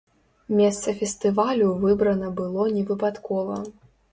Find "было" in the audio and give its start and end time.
2.41-2.65